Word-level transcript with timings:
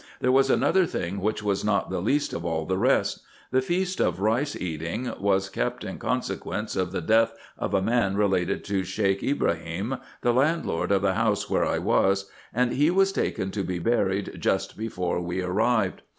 There 0.19 0.31
was 0.31 0.49
another 0.49 0.87
thing 0.87 1.19
which 1.21 1.43
was 1.43 1.63
not 1.63 1.91
the 1.91 2.01
least 2.01 2.33
of 2.33 2.43
all 2.43 2.65
the 2.65 2.79
rest. 2.79 3.19
The 3.51 3.61
feast 3.61 3.99
of 3.99 4.19
rice 4.19 4.55
eating 4.55 5.13
was 5.19 5.47
kept 5.47 5.83
in 5.83 5.99
consequence 5.99 6.75
of 6.75 6.91
the 6.91 7.01
death 7.01 7.35
of 7.55 7.75
a 7.75 7.83
man 7.83 8.17
related 8.17 8.63
to 8.63 8.83
Sheik 8.83 9.21
Ibrahim, 9.21 9.97
the 10.21 10.33
landlord 10.33 10.91
of 10.91 11.03
the 11.03 11.13
house 11.13 11.51
where 11.51 11.65
I 11.65 11.77
was, 11.77 12.31
and 12.51 12.71
he 12.73 12.89
was 12.89 13.11
taken 13.11 13.51
to 13.51 13.63
be 13.63 13.77
buried 13.77 14.37
just 14.39 14.75
before 14.75 15.21
we 15.21 15.43
arrived. 15.43 16.01